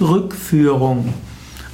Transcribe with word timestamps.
Rückführung. 0.00 1.12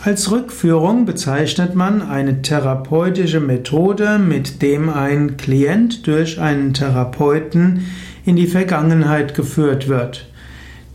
Als 0.02 0.30
Rückführung 0.30 1.04
bezeichnet 1.04 1.74
man 1.74 2.00
eine 2.00 2.40
therapeutische 2.40 3.40
Methode, 3.40 4.18
mit 4.18 4.62
dem 4.62 4.88
ein 4.88 5.36
Klient 5.36 6.06
durch 6.06 6.40
einen 6.40 6.72
Therapeuten 6.72 7.84
in 8.24 8.37
die 8.37 8.46
Vergangenheit 8.46 9.34
geführt 9.34 9.88
wird. 9.88 10.26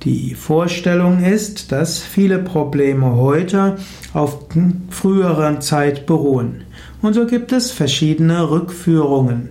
Die 0.03 0.33
Vorstellung 0.33 1.23
ist, 1.23 1.71
dass 1.71 1.99
viele 1.99 2.39
Probleme 2.39 3.15
heute 3.15 3.77
auf 4.13 4.39
früherer 4.89 5.59
Zeit 5.59 6.07
beruhen. 6.07 6.63
Und 7.03 7.13
so 7.13 7.27
gibt 7.27 7.51
es 7.51 7.69
verschiedene 7.69 8.49
Rückführungen. 8.49 9.49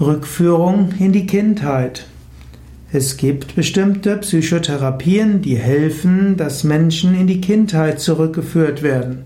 Rückführung 0.00 0.92
in 1.00 1.10
die 1.10 1.26
Kindheit. 1.26 2.06
Es 2.92 3.16
gibt 3.16 3.54
bestimmte 3.54 4.16
Psychotherapien, 4.16 5.42
die 5.42 5.54
helfen, 5.54 6.36
dass 6.36 6.64
Menschen 6.64 7.14
in 7.14 7.28
die 7.28 7.40
Kindheit 7.40 8.00
zurückgeführt 8.00 8.82
werden. 8.82 9.20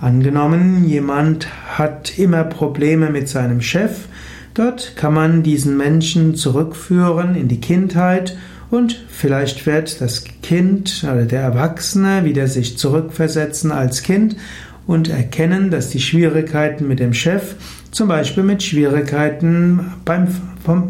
Angenommen, 0.00 0.84
jemand 0.88 1.48
hat 1.76 2.16
immer 2.16 2.44
Probleme 2.44 3.10
mit 3.10 3.28
seinem 3.28 3.60
Chef, 3.60 4.06
dort 4.54 4.94
kann 4.94 5.14
man 5.14 5.42
diesen 5.42 5.76
Menschen 5.76 6.36
zurückführen 6.36 7.34
in 7.34 7.48
die 7.48 7.60
Kindheit 7.60 8.36
und 8.70 9.04
vielleicht 9.08 9.66
wird 9.66 10.00
das 10.00 10.22
Kind 10.42 11.02
oder 11.02 11.24
der 11.24 11.40
Erwachsene 11.40 12.24
wieder 12.24 12.46
sich 12.46 12.78
zurückversetzen 12.78 13.72
als 13.72 14.04
Kind 14.04 14.36
und 14.86 15.08
erkennen, 15.08 15.72
dass 15.72 15.90
die 15.90 16.00
Schwierigkeiten 16.00 16.86
mit 16.86 17.00
dem 17.00 17.14
Chef 17.14 17.56
zum 17.90 18.08
Beispiel 18.08 18.42
mit 18.42 18.62
Schwierigkeiten 18.62 19.92
beim, 20.04 20.28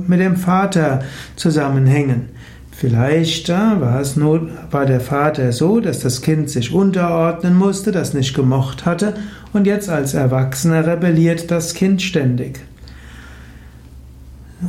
mit 0.07 0.20
dem 0.20 0.37
Vater 0.37 1.01
zusammenhängen. 1.37 2.30
Vielleicht 2.73 3.48
war 3.48 4.01
es 4.01 4.15
nur, 4.15 4.48
war 4.71 4.87
der 4.87 5.01
Vater 5.01 5.51
so, 5.52 5.80
dass 5.80 5.98
das 5.98 6.23
Kind 6.23 6.48
sich 6.48 6.73
unterordnen 6.73 7.57
musste, 7.57 7.91
das 7.91 8.15
nicht 8.15 8.35
gemocht 8.35 8.87
hatte 8.87 9.15
und 9.52 9.66
jetzt 9.66 9.88
als 9.88 10.15
Erwachsener 10.15 10.87
rebelliert 10.87 11.51
das 11.51 11.74
Kind 11.74 12.02
ständig. 12.02 12.60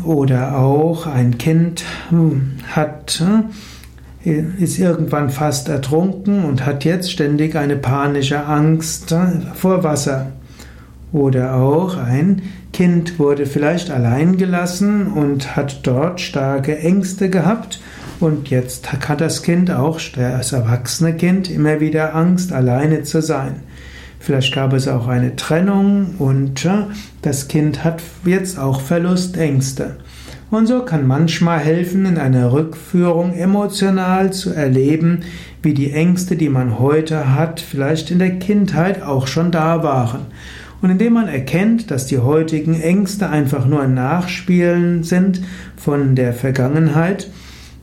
Oder 0.04 0.58
auch 0.58 1.06
ein 1.06 1.38
Kind 1.38 1.84
hm, 2.10 2.54
hat, 2.72 3.24
ist 4.24 4.80
irgendwann 4.80 5.30
fast 5.30 5.70
ertrunken 5.70 6.46
und 6.46 6.66
hat 6.66 6.86
jetzt 6.86 7.12
ständig 7.12 7.56
eine 7.56 7.76
panische 7.76 8.46
Angst 8.46 9.16
vor 9.54 9.84
Wasser. 9.84 10.32
Oder 11.12 11.56
auch 11.56 11.98
ein 11.98 12.44
Kind 12.72 13.18
wurde 13.18 13.46
vielleicht 13.46 13.90
allein 13.90 14.38
gelassen 14.38 15.08
und 15.08 15.56
hat 15.56 15.88
dort 15.88 16.22
starke 16.22 16.78
Ängste 16.78 17.30
gehabt 17.30 17.82
und 18.20 18.50
jetzt 18.50 18.92
hat 18.92 19.22
das 19.22 19.44
Kind 19.44 19.72
auch, 19.72 20.00
das 20.16 20.52
erwachsene 20.52 21.14
Kind, 21.14 21.50
immer 21.50 21.80
wieder 21.80 22.16
Angst, 22.16 22.52
alleine 22.52 23.04
zu 23.04 23.22
sein. 23.22 23.62
Vielleicht 24.20 24.54
gab 24.54 24.74
es 24.74 24.90
auch 24.90 25.08
eine 25.08 25.38
Trennung 25.38 26.16
und 26.20 26.68
das 27.22 27.48
Kind 27.48 27.86
hat 27.86 28.02
jetzt 28.26 28.60
auch 28.60 28.82
Verlustängste. 28.82 29.96
Und 30.52 30.68
so 30.68 30.84
kann 30.84 31.08
manchmal 31.08 31.60
helfen, 31.60 32.06
in 32.06 32.18
einer 32.18 32.52
Rückführung 32.52 33.34
emotional 33.34 34.34
zu 34.34 34.52
erleben, 34.52 35.22
wie 35.62 35.74
die 35.74 35.92
Ängste, 35.92 36.36
die 36.36 36.50
man 36.50 36.80
heute 36.80 37.36
hat, 37.36 37.62
vielleicht 37.62 38.12
in 38.12 38.20
der 38.20 38.40
Kindheit 38.40 39.02
auch 39.02 39.28
schon 39.28 39.52
da 39.52 39.84
waren. 39.84 40.26
Und 40.82 40.92
indem 40.92 41.14
man 41.14 41.28
erkennt, 41.28 41.92
dass 41.92 42.06
die 42.06 42.20
heutigen 42.20 42.80
Ängste 42.80 43.30
einfach 43.30 43.66
nur 43.66 43.82
ein 43.82 43.94
Nachspielen 43.94 45.04
sind 45.04 45.42
von 45.76 46.16
der 46.16 46.34
Vergangenheit, 46.34 47.30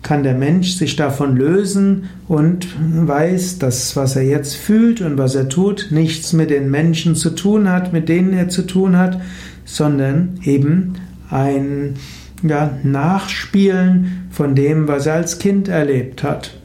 kann 0.03 0.23
der 0.23 0.35
Mensch 0.35 0.77
sich 0.77 0.95
davon 0.95 1.37
lösen 1.37 2.05
und 2.29 2.69
weiß, 2.79 3.59
dass 3.59 3.97
was 3.97 4.15
er 4.15 4.23
jetzt 4.23 4.55
fühlt 4.55 5.01
und 5.01 5.19
was 5.19 5.35
er 5.35 5.49
tut, 5.49 5.89
nichts 5.91 6.33
mit 6.33 6.51
den 6.51 6.71
Menschen 6.71 7.17
zu 7.17 7.31
tun 7.31 7.69
hat, 7.69 7.93
mit 7.93 8.09
denen 8.09 8.33
er 8.33 8.49
zu 8.49 8.63
tun 8.63 8.97
hat, 8.97 9.21
sondern 9.65 10.39
eben 10.45 10.95
ein 11.29 11.95
ja, 12.43 12.79
Nachspielen 12.85 14.29
von 14.31 14.55
dem, 14.55 14.87
was 14.87 15.07
er 15.07 15.15
als 15.15 15.39
Kind 15.39 15.69
erlebt 15.69 16.23
hat. 16.23 16.57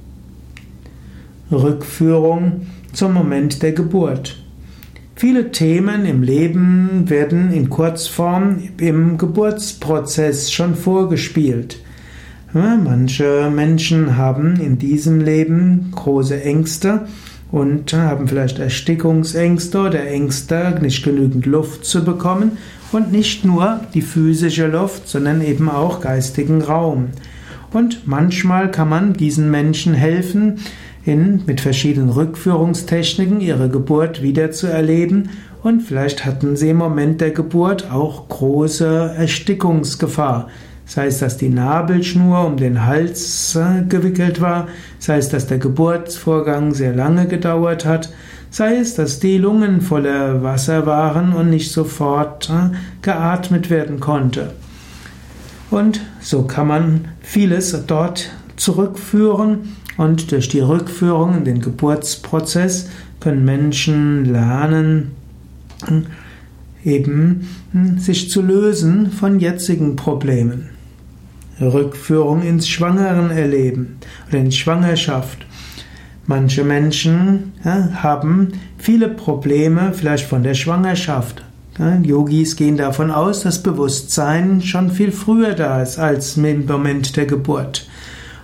Rückführung 1.52 2.68
zum 2.94 3.14
Moment 3.14 3.64
der 3.64 3.72
Geburt. 3.72 4.42
Viele 5.22 5.52
Themen 5.52 6.08
im 6.08 6.24
Leben 6.24 7.08
werden 7.08 7.54
in 7.54 7.70
Kurzform 7.70 8.58
im 8.80 9.20
Geburtsprozess 9.20 10.52
schon 10.52 10.74
vorgespielt. 10.74 11.78
Manche 12.54 13.52
Menschen 13.54 14.18
haben 14.18 14.60
in 14.60 14.80
diesem 14.80 15.20
Leben 15.20 15.92
große 15.94 16.42
Ängste 16.44 17.06
und 17.52 17.94
haben 17.94 18.28
vielleicht 18.28 18.58
Erstickungsängste 18.58 19.82
oder 19.82 20.08
Ängste, 20.08 20.80
nicht 20.82 21.04
genügend 21.04 21.46
Luft 21.46 21.86
zu 21.86 22.04
bekommen 22.04 22.58
und 22.92 23.12
nicht 23.12 23.46
nur 23.46 23.82
die 23.94 24.02
physische 24.02 24.66
Luft, 24.66 25.08
sondern 25.08 25.44
eben 25.44 25.70
auch 25.70 26.02
geistigen 26.02 26.64
Raum. 26.64 27.10
Und 27.72 28.08
manchmal 28.08 28.70
kann 28.70 28.90
man 28.90 29.14
diesen 29.14 29.50
Menschen 29.50 29.94
helfen, 29.94 30.60
in, 31.04 31.42
mit 31.46 31.62
verschiedenen 31.62 32.10
Rückführungstechniken 32.10 33.42
ihre 33.42 33.70
Geburt 33.70 34.22
wiederzuerleben 34.22 35.30
und 35.64 35.82
vielleicht 35.82 36.26
hatten 36.26 36.56
sie 36.56 36.70
im 36.70 36.78
Moment 36.78 37.22
der 37.22 37.32
Geburt 37.32 37.92
auch 37.92 38.28
große 38.28 39.16
Erstickungsgefahr. 39.18 40.50
Sei 40.86 41.08
es, 41.08 41.20
dass 41.20 41.38
die 41.38 41.50
Nabelschnur 41.50 42.46
um 42.46 42.58
den 42.58 42.86
Hals 42.86 43.56
äh, 43.56 43.84
gewickelt 43.88 44.42
war, 44.42 44.68
sei 45.00 45.18
es, 45.18 45.30
dass 45.30 45.48
der 45.48 45.60
Geburtsvorgang 45.60 46.74
sehr 46.74 46.94
lange 46.94 47.28
gedauert 47.28 47.86
hat, 47.86 48.12
sei 48.50 48.78
es, 48.78 48.96
dass 48.96 49.20
die 49.20 49.38
Lungen 49.38 49.82
voller 49.82 50.44
Wasser 50.44 50.86
waren 50.86 51.34
und 51.34 51.50
nicht 51.50 51.72
sofort 51.72 52.50
äh, 52.50 52.76
geatmet 53.02 53.70
werden 53.70 54.00
konnte. 54.00 54.52
Und 55.72 56.02
so 56.20 56.44
kann 56.44 56.68
man 56.68 57.06
vieles 57.22 57.86
dort 57.88 58.30
zurückführen 58.58 59.78
und 59.98 60.32
durch 60.32 60.50
die 60.50 60.60
Rückführung 60.60 61.38
in 61.38 61.46
den 61.46 61.62
Geburtsprozess 61.62 62.90
können 63.20 63.46
Menschen 63.46 64.26
lernen, 64.26 65.12
eben 66.84 67.48
sich 67.98 68.30
zu 68.30 68.42
lösen 68.42 69.12
von 69.12 69.40
jetzigen 69.40 69.96
Problemen. 69.96 70.70
Rückführung 71.60 72.42
ins 72.42 72.68
Schwangerenerleben 72.68 73.98
oder 74.28 74.40
in 74.40 74.52
Schwangerschaft. 74.52 75.46
Manche 76.26 76.64
Menschen 76.64 77.54
ja, 77.64 77.90
haben 78.04 78.54
viele 78.78 79.10
Probleme, 79.10 79.94
vielleicht 79.94 80.28
von 80.28 80.44
der 80.44 80.54
Schwangerschaft. 80.54 81.44
Yogis 81.80 82.56
gehen 82.58 82.78
davon 82.78 83.12
aus, 83.12 83.42
dass 83.42 83.64
Bewusstsein 83.64 84.62
schon 84.62 84.92
viel 84.92 85.12
früher 85.12 85.54
da 85.54 85.82
ist 85.82 85.98
als 85.98 86.38
im 86.38 86.66
Moment 86.66 87.16
der 87.16 87.26
Geburt. 87.26 87.88